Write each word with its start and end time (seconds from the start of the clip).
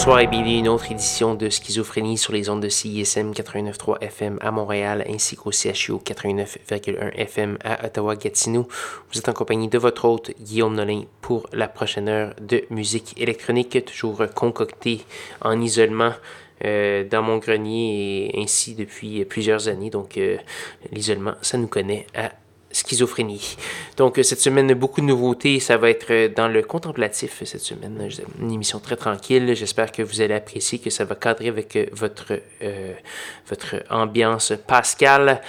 Bonsoir 0.00 0.20
et 0.20 0.26
bienvenue 0.28 0.56
une 0.56 0.68
autre 0.68 0.90
édition 0.90 1.34
de 1.34 1.50
Schizophrénie 1.50 2.16
sur 2.16 2.32
les 2.32 2.48
ondes 2.48 2.62
de 2.62 2.70
CISM 2.70 3.32
89.3 3.32 3.98
FM 4.00 4.38
à 4.40 4.50
Montréal 4.50 5.04
ainsi 5.06 5.36
qu'au 5.36 5.50
CHU 5.52 5.92
89.1 5.96 7.12
FM 7.16 7.58
à 7.62 7.84
Ottawa-Gatineau. 7.84 8.66
Vous 9.12 9.18
êtes 9.18 9.28
en 9.28 9.34
compagnie 9.34 9.68
de 9.68 9.76
votre 9.76 10.06
hôte 10.06 10.30
Guillaume 10.40 10.74
Nolin 10.74 11.02
pour 11.20 11.50
la 11.52 11.68
prochaine 11.68 12.08
heure 12.08 12.34
de 12.40 12.64
musique 12.70 13.12
électronique, 13.20 13.84
toujours 13.84 14.22
concoctée 14.34 15.04
en 15.42 15.60
isolement. 15.60 16.12
Euh, 16.62 17.04
dans 17.04 17.22
mon 17.22 17.38
grenier 17.38 18.36
et 18.36 18.42
ainsi 18.42 18.74
depuis 18.74 19.24
plusieurs 19.24 19.68
années. 19.68 19.88
Donc 19.88 20.18
euh, 20.18 20.36
l'isolement, 20.92 21.32
ça 21.40 21.56
nous 21.56 21.68
connaît 21.68 22.06
à 22.14 22.32
schizophrénie. 22.72 23.56
Donc, 23.96 24.18
euh, 24.18 24.22
cette 24.22 24.40
semaine, 24.40 24.72
beaucoup 24.74 25.00
de 25.00 25.06
nouveautés. 25.06 25.60
Ça 25.60 25.76
va 25.76 25.90
être 25.90 26.10
euh, 26.10 26.28
dans 26.28 26.48
le 26.48 26.62
contemplatif 26.62 27.42
cette 27.44 27.60
semaine. 27.60 28.08
Une 28.40 28.52
émission 28.52 28.78
très 28.78 28.96
tranquille. 28.96 29.54
J'espère 29.54 29.92
que 29.92 30.02
vous 30.02 30.20
allez 30.20 30.34
apprécier, 30.34 30.78
que 30.78 30.90
ça 30.90 31.04
va 31.04 31.14
cadrer 31.14 31.48
avec 31.48 31.76
euh, 31.76 31.86
votre, 31.92 32.40
votre 33.48 33.76
ambiance 33.90 34.52
pascale. 34.66 35.40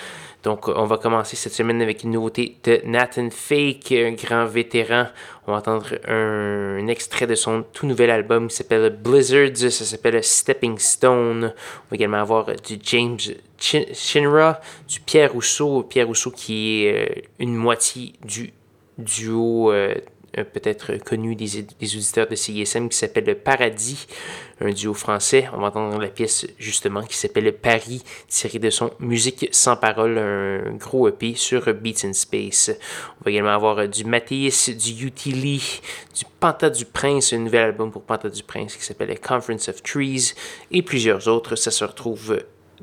Donc, 0.44 0.68
on 0.68 0.86
va 0.86 0.98
commencer 0.98 1.36
cette 1.36 1.54
semaine 1.54 1.82
avec 1.84 2.04
une 2.04 2.12
nouveauté 2.12 2.58
de 2.64 2.82
Nathan 2.86 3.30
Fake, 3.30 3.92
un 3.92 4.14
grand 4.14 4.46
vétéran. 4.46 5.06
On 5.46 5.52
va 5.52 5.60
entendre 5.60 5.86
un, 6.08 6.88
extrait 6.88 7.28
de 7.28 7.36
son 7.36 7.64
tout 7.74 7.86
nouvel 7.86 8.10
album 8.10 8.48
qui 8.48 8.56
s'appelle 8.56 8.90
Blizzards. 8.90 9.72
Ça 9.72 9.86
s'appelle 9.86 10.24
Stepping 10.24 10.80
Stone. 10.80 11.54
On 11.54 11.90
va 11.92 11.96
également 11.96 12.18
avoir 12.18 12.46
du 12.46 12.80
James 12.82 13.20
Shinra, 13.60 14.60
du 14.88 15.00
Pierre 15.02 15.32
Rousseau. 15.32 15.84
Pierre 15.84 16.08
Rousseau 16.08 16.32
qui 16.32 16.86
est 16.86 16.94
euh, 16.94 17.22
une 17.38 17.56
moitié 17.56 18.14
du 18.26 18.52
duo 18.98 19.72
euh, 19.72 19.94
peut-être 20.34 20.98
connu 21.04 21.36
des, 21.36 21.60
auditeurs 21.60 22.28
de 22.28 22.36
CISM 22.36 22.90
qui 22.90 22.98
s'appelle 22.98 23.26
Le 23.26 23.36
Paradis, 23.36 24.08
un 24.60 24.72
duo 24.72 24.94
français. 24.94 25.48
On 25.54 25.60
va 25.60 25.68
entendre 25.68 26.00
la 26.00 26.08
pièce 26.08 26.48
justement 26.58 27.04
qui 27.04 27.18
s'appelle 27.18 27.52
Paris, 27.54 28.04
tirée 28.28 28.60
de 28.60 28.70
son 28.70 28.92
Musique 29.00 29.48
sans 29.52 29.76
parole, 29.76 30.18
un 30.18 30.72
gros 30.74 31.08
EP 31.10 31.36
sur 31.36 31.74
Beats 31.74 32.06
in 32.06 32.14
Space. 32.14 32.72
On 33.20 33.26
va 33.26 33.32
également 33.32 33.54
avoir 33.54 33.88
du 33.88 34.06
Mathéis, 34.06 34.70
du 34.70 35.06
Utili, 35.06 35.82
du 36.16 36.26
Panta 36.40 36.70
du 36.70 36.86
Prince, 36.86 37.34
un 37.34 37.40
nouvel 37.40 37.66
album 37.66 37.92
pour 37.92 38.04
Panta 38.04 38.30
du 38.30 38.44
Prince 38.44 38.76
qui 38.76 38.84
s'appelle 38.84 39.20
Conference 39.20 39.70
of 39.70 39.82
Trees 39.84 40.34
et 40.72 40.82
plusieurs 40.82 41.28
autres. 41.28 41.56
Ça 41.56 41.72
se 41.72 41.84
retrouve 41.84 42.38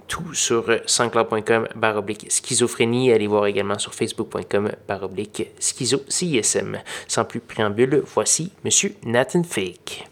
tout 0.07 0.35
sur 0.35 0.65
sanscloud.com 0.87 1.69
baroblique 1.75 2.31
schizophrénie. 2.31 3.13
Allez 3.13 3.27
voir 3.27 3.47
également 3.47 3.79
sur 3.79 3.95
facebook.com 3.95 4.73
baroblique 4.87 5.51
schizo 5.59 6.03
CISM. 6.09 6.79
Sans 7.07 7.25
plus 7.25 7.41
préambule, 7.41 8.03
voici 8.07 8.53
Monsieur 8.65 8.95
Nathan 9.05 9.43
Fake. 9.43 10.07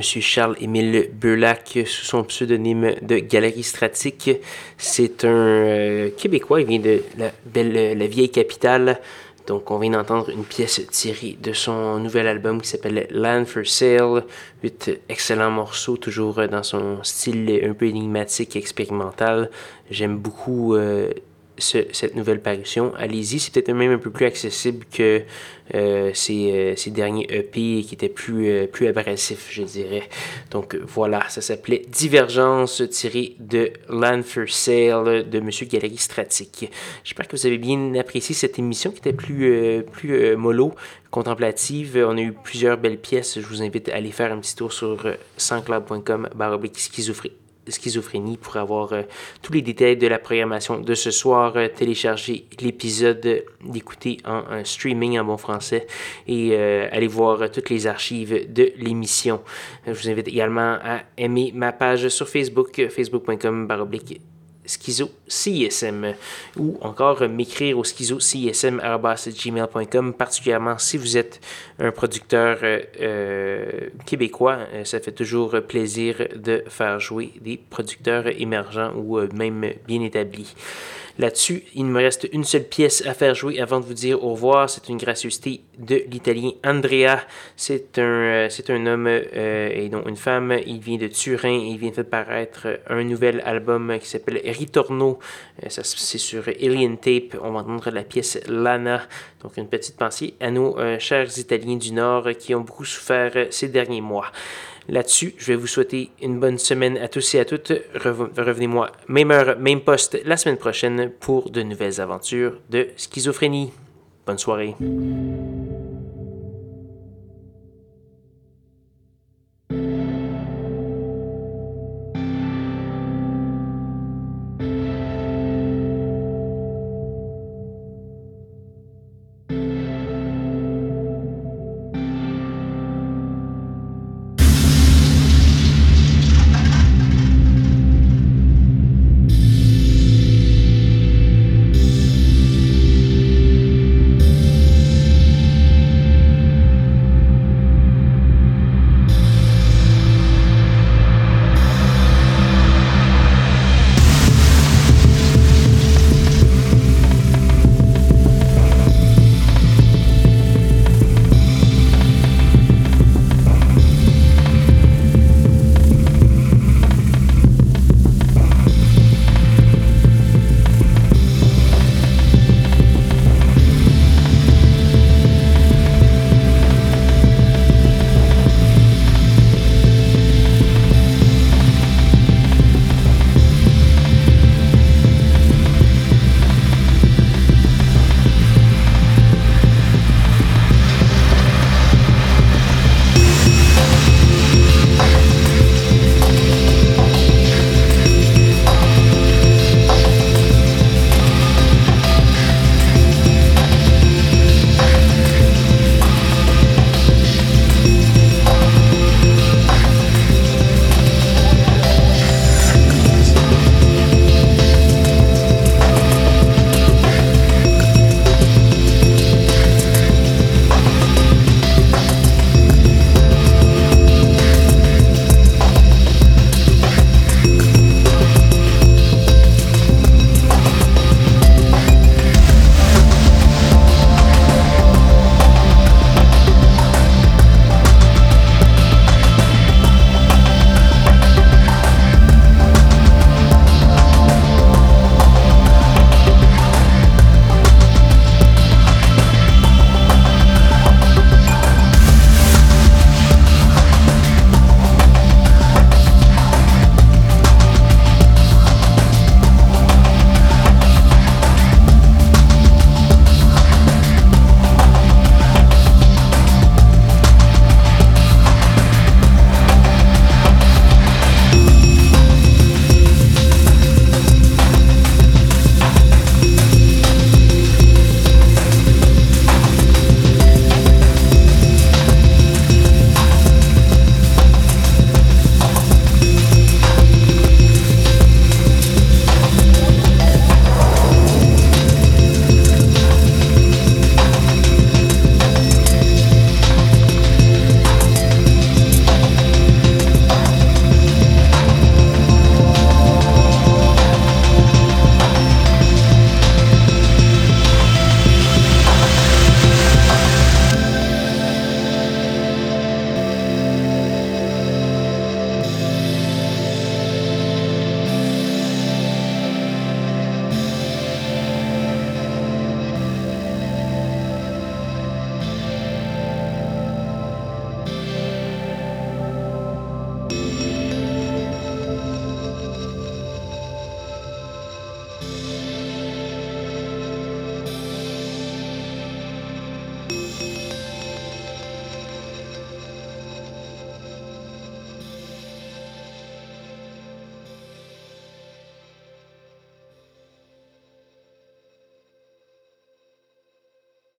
M. 0.00 0.22
Charles-Émile 0.22 1.10
Beulac 1.12 1.78
sous 1.84 2.06
son 2.06 2.24
pseudonyme 2.24 2.94
de 3.02 3.18
Galerie 3.18 3.62
Stratique. 3.62 4.30
C'est 4.78 5.26
un 5.26 5.28
euh, 5.28 6.10
Québécois, 6.16 6.62
il 6.62 6.66
vient 6.66 6.78
de 6.78 7.02
la, 7.18 7.30
belle, 7.44 7.98
la 7.98 8.06
vieille 8.06 8.30
capitale. 8.30 8.98
Donc, 9.46 9.70
on 9.70 9.78
vient 9.78 9.90
d'entendre 9.90 10.30
une 10.30 10.44
pièce 10.44 10.80
tirée 10.90 11.36
de 11.40 11.52
son 11.52 11.98
nouvel 11.98 12.28
album 12.28 12.62
qui 12.62 12.68
s'appelle 12.68 13.08
Land 13.10 13.44
for 13.44 13.66
Sale. 13.66 14.24
Huit 14.62 14.90
excellents 15.10 15.50
morceaux, 15.50 15.98
toujours 15.98 16.46
dans 16.48 16.62
son 16.62 17.02
style 17.02 17.60
un 17.62 17.74
peu 17.74 17.86
énigmatique 17.86 18.56
et 18.56 18.58
expérimental. 18.58 19.50
J'aime 19.90 20.16
beaucoup 20.16 20.76
euh, 20.76 21.10
cette 21.58 22.14
nouvelle 22.14 22.40
parution. 22.40 22.92
Allez-y, 22.96 23.38
c'est 23.38 23.52
peut-être 23.52 23.72
même 23.72 23.92
un 23.92 23.98
peu 23.98 24.10
plus 24.10 24.26
accessible 24.26 24.84
que 24.92 25.22
euh, 25.74 26.10
ces, 26.14 26.50
euh, 26.52 26.76
ces, 26.76 26.90
derniers 26.90 27.26
EP 27.30 27.82
qui 27.82 27.90
étaient 27.92 28.08
plus, 28.08 28.48
euh, 28.48 28.66
plus 28.66 28.88
abrasifs, 28.88 29.48
je 29.50 29.62
dirais. 29.62 30.08
Donc 30.50 30.74
voilà, 30.74 31.28
ça 31.28 31.40
s'appelait 31.40 31.84
Divergence 31.88 32.82
tiré 32.90 33.36
de 33.38 33.72
Land 33.88 34.22
for 34.24 34.48
Sale 34.48 35.28
de 35.28 35.40
Monsieur 35.40 35.66
Galerie 35.66 35.96
Stratique. 35.96 36.70
J'espère 37.04 37.28
que 37.28 37.36
vous 37.36 37.46
avez 37.46 37.58
bien 37.58 37.94
apprécié 37.94 38.34
cette 38.34 38.58
émission 38.58 38.90
qui 38.90 38.98
était 38.98 39.12
plus, 39.12 39.84
plus 39.92 40.36
mollo, 40.36 40.74
contemplative. 41.10 42.04
On 42.08 42.16
a 42.16 42.20
eu 42.20 42.32
plusieurs 42.32 42.76
belles 42.76 42.98
pièces. 42.98 43.38
Je 43.38 43.46
vous 43.46 43.62
invite 43.62 43.88
à 43.90 43.96
aller 43.96 44.10
faire 44.10 44.32
un 44.32 44.38
petit 44.38 44.56
tour 44.56 44.72
sur 44.72 45.06
sanscloud.com 45.36 46.30
baroblique 46.34 46.78
schizophrénie 46.78 47.39
schizophrénie 47.70 48.36
pour 48.36 48.56
avoir 48.56 48.92
euh, 48.92 49.02
tous 49.42 49.52
les 49.52 49.62
détails 49.62 49.96
de 49.96 50.06
la 50.06 50.18
programmation 50.18 50.80
de 50.80 50.94
ce 50.94 51.10
soir. 51.10 51.52
Euh, 51.56 51.68
télécharger 51.68 52.46
l'épisode, 52.60 53.44
d'écouter 53.64 54.18
en, 54.24 54.64
streaming 54.64 55.18
en 55.18 55.24
bon 55.24 55.36
français 55.36 55.86
et 56.26 56.50
euh, 56.52 56.88
aller 56.92 57.06
voir 57.06 57.50
toutes 57.50 57.70
les 57.70 57.86
archives 57.86 58.52
de 58.52 58.72
l'émission. 58.76 59.40
Je 59.86 59.92
vous 59.92 60.08
invite 60.08 60.28
également 60.28 60.78
à 60.82 61.02
aimer 61.16 61.52
ma 61.54 61.72
page 61.72 62.08
sur 62.08 62.28
Facebook, 62.28 62.88
facebook.com 62.90 63.66
baroblique 63.66 64.20
schizo 64.66 65.10
CISM 65.26 66.14
ou 66.56 66.78
encore 66.80 67.28
m'écrire 67.28 67.78
au 67.78 67.84
schizo 67.84 68.18
gmail.com 68.18 70.14
particulièrement 70.14 70.78
si 70.78 70.96
vous 70.96 71.16
êtes 71.16 71.40
un 71.78 71.90
producteur 71.90 72.58
euh, 72.62 72.80
euh, 73.00 73.88
québécois. 74.06 74.58
Euh, 74.72 74.84
ça 74.84 75.00
fait 75.00 75.12
toujours 75.12 75.56
plaisir 75.66 76.16
de 76.36 76.64
faire 76.68 77.00
jouer 77.00 77.32
des 77.40 77.56
producteurs 77.56 78.26
émergents 78.28 78.92
ou 78.94 79.18
même 79.34 79.72
bien 79.86 80.02
établis. 80.02 80.54
Là-dessus, 81.20 81.64
il 81.74 81.84
me 81.84 82.00
reste 82.00 82.26
une 82.32 82.44
seule 82.44 82.64
pièce 82.64 83.04
à 83.06 83.12
faire 83.12 83.34
jouer 83.34 83.60
avant 83.60 83.78
de 83.78 83.84
vous 83.84 83.92
dire 83.92 84.24
au 84.24 84.30
revoir. 84.30 84.70
C'est 84.70 84.88
une 84.88 84.96
gracieuseté 84.96 85.60
de 85.78 86.02
l'italien 86.10 86.52
Andrea. 86.64 87.18
C'est 87.56 87.98
un, 87.98 88.02
euh, 88.02 88.46
c'est 88.48 88.70
un 88.70 88.86
homme 88.86 89.06
euh, 89.06 89.68
et 89.68 89.90
non 89.90 90.02
une 90.06 90.16
femme. 90.16 90.58
Il 90.64 90.78
vient 90.78 90.96
de 90.96 91.08
Turin 91.08 91.60
et 91.60 91.72
il 91.72 91.76
vient 91.76 91.90
de 91.90 91.94
faire 91.96 92.06
paraître 92.06 92.80
un 92.88 93.04
nouvel 93.04 93.42
album 93.44 93.98
qui 94.00 94.08
s'appelle 94.08 94.40
Ritorno. 94.46 95.18
Euh, 95.62 95.68
ça, 95.68 95.82
c'est 95.84 96.16
sur 96.16 96.48
Alien 96.48 96.96
Tape. 96.96 97.38
On 97.42 97.50
va 97.50 97.60
entendre 97.60 97.90
la 97.90 98.02
pièce 98.02 98.40
Lana. 98.48 99.02
Donc, 99.42 99.58
une 99.58 99.68
petite 99.68 99.98
pensée 99.98 100.32
à 100.40 100.50
nos 100.50 100.78
chers 100.98 101.36
Italiens 101.36 101.76
du 101.76 101.92
Nord 101.92 102.30
qui 102.38 102.54
ont 102.54 102.60
beaucoup 102.62 102.86
souffert 102.86 103.32
ces 103.50 103.68
derniers 103.68 104.00
mois. 104.00 104.32
Là-dessus, 104.88 105.34
je 105.38 105.46
vais 105.46 105.56
vous 105.56 105.66
souhaiter 105.66 106.10
une 106.22 106.40
bonne 106.40 106.58
semaine 106.58 106.96
à 106.98 107.08
tous 107.08 107.34
et 107.34 107.40
à 107.40 107.44
toutes. 107.44 107.72
Revenez-moi, 107.94 108.90
même 109.08 109.30
heure, 109.30 109.58
même 109.58 109.80
poste, 109.80 110.20
la 110.24 110.36
semaine 110.36 110.56
prochaine 110.56 111.10
pour 111.20 111.50
de 111.50 111.62
nouvelles 111.62 112.00
aventures 112.00 112.58
de 112.70 112.88
schizophrénie. 112.96 113.70
Bonne 114.26 114.38
soirée. 114.38 114.74